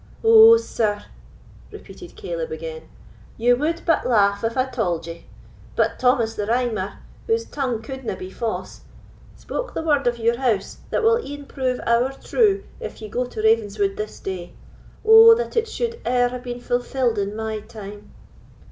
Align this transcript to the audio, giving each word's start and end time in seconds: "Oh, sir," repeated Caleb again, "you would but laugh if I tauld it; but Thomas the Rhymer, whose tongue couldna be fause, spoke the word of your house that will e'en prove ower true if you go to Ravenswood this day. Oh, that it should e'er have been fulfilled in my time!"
"Oh, 0.23 0.57
sir," 0.57 1.03
repeated 1.69 2.15
Caleb 2.15 2.51
again, 2.51 2.89
"you 3.37 3.55
would 3.55 3.83
but 3.85 4.03
laugh 4.03 4.43
if 4.43 4.57
I 4.57 4.65
tauld 4.65 5.05
it; 5.07 5.25
but 5.75 5.99
Thomas 5.99 6.33
the 6.33 6.47
Rhymer, 6.47 6.97
whose 7.27 7.45
tongue 7.45 7.83
couldna 7.83 8.15
be 8.15 8.31
fause, 8.31 8.81
spoke 9.35 9.75
the 9.75 9.83
word 9.83 10.07
of 10.07 10.17
your 10.17 10.37
house 10.37 10.79
that 10.89 11.03
will 11.03 11.23
e'en 11.23 11.45
prove 11.45 11.79
ower 11.85 12.13
true 12.13 12.63
if 12.79 12.99
you 12.99 13.09
go 13.09 13.25
to 13.25 13.43
Ravenswood 13.43 13.95
this 13.95 14.19
day. 14.19 14.53
Oh, 15.05 15.35
that 15.35 15.55
it 15.55 15.67
should 15.67 16.01
e'er 16.03 16.29
have 16.29 16.41
been 16.45 16.61
fulfilled 16.61 17.19
in 17.19 17.35
my 17.35 17.59
time!" 17.59 18.11